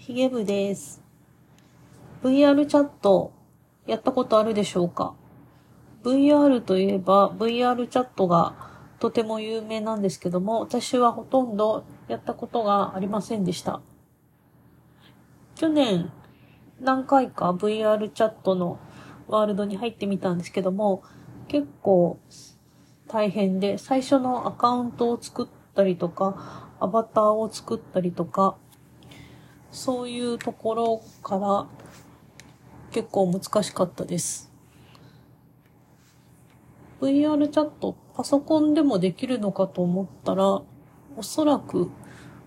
[0.00, 1.02] ヒゲ部です。
[2.22, 3.34] VR チャット、
[3.86, 5.14] やったことあるでしょうか
[6.02, 8.54] ?VR といえば VR チャットが
[8.98, 13.82] とても有名なんですけども、私はほとんどやったことがありませんでした。
[15.54, 16.10] 去年、
[16.80, 18.78] 何回か VR チャットの
[19.28, 21.02] ワールドに入ってみたんですけども、
[21.46, 22.18] 結構
[23.06, 28.56] 大変で、最初のアカウントを作ったりとか、アバターを作ったりとか、
[29.72, 31.66] そういうところから
[32.90, 34.52] 結構難しかったです。
[37.00, 40.62] VR チャット、パソコンでもできるのかと思ったら、
[41.16, 41.90] おそらく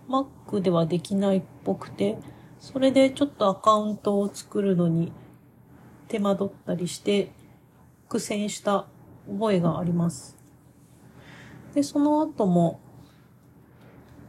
[0.07, 2.17] Mac ではできないっぽくて、
[2.59, 5.11] それでちょっとアカウントを作るのに
[6.07, 7.31] 手間取ったりして
[8.07, 8.85] 苦戦した
[9.27, 10.37] 覚えがあります。
[11.73, 12.79] で、その後も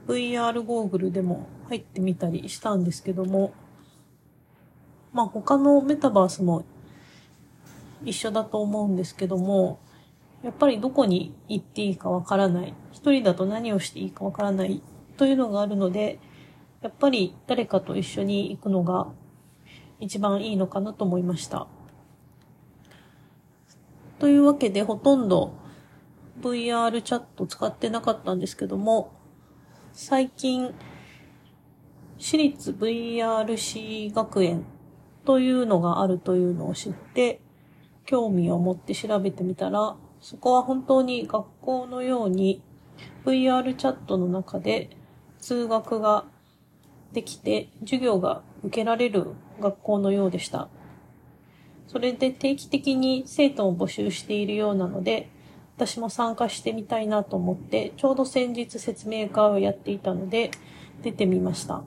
[0.07, 3.53] VR ゴーグルでも入ってみたりしたんですけども、
[5.13, 6.65] まあ他のメタバースも
[8.05, 9.81] 一緒だと思うんですけども、
[10.43, 12.75] やっぱりどこに行っていいかわからない。
[12.93, 14.83] 一人だと何をしていいかわからない
[15.17, 16.19] というのがあるので、
[16.83, 19.09] やっぱり誰かと一緒に行くのが
[20.01, 21.67] 一番いいのかなと思いました。
[24.19, 25.55] というわけでほとんど
[26.41, 29.13] VR チャット使ってなかったんですけども、
[29.97, 30.75] 最近、
[32.19, 34.65] 私立 VRC 学園
[35.25, 37.41] というのがあるというのを知って、
[38.05, 42.61] 興味を持って調べてみたら、そこは本当に学校のように
[43.25, 44.91] VR チャットの中で
[45.39, 46.25] 通学が
[47.13, 49.29] できて授業が受けられる
[49.61, 50.69] 学校のようでした。
[51.87, 55.31] それで定期的に生徒を募集しているようなので、
[55.77, 60.53] 私も参加してみたいなと思って、ちょうど先日説明会をやっていたので、
[61.03, 61.83] 出てみました。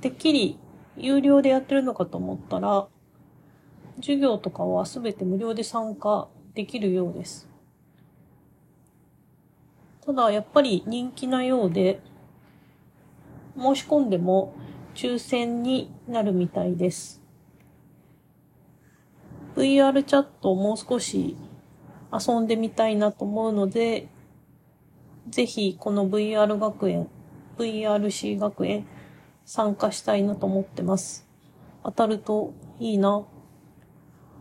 [0.00, 0.58] てっきり
[0.96, 2.88] 有料でやってるのかと思ったら、
[3.96, 7.48] 授業とかはすべて無料で参加できるようです。
[10.04, 12.00] ただ、やっぱり人気なようで、
[13.56, 14.54] 申し込んでも
[14.94, 17.25] 抽選になるみたいです。
[19.56, 21.34] VR チャットをもう少し
[22.12, 24.08] 遊んでみたいなと思うので、
[25.30, 27.08] ぜひこの VR 学園、
[27.56, 28.86] VRC 学園
[29.46, 31.26] 参加したいなと思ってます。
[31.82, 33.24] 当たるといいな。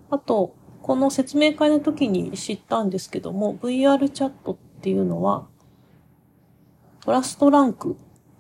[0.10, 5.48] あと、この説明会の時に知ったんですけども、VR チャットっていうのは、
[7.00, 7.96] トラストランク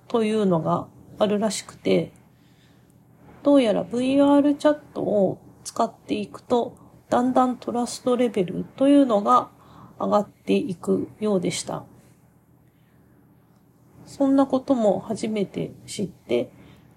[0.09, 0.87] というのが
[1.19, 2.11] あるらしくて、
[3.43, 5.39] どうやら VR チャットを
[5.75, 6.77] 使っていくと、
[7.09, 9.49] だんだんトラストレベルというのが
[9.99, 11.83] 上がっていくようでした。
[14.05, 16.49] そんなことも初めて知って、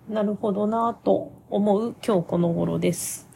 [0.09, 3.28] なるほどなぁと思う今日この頃です。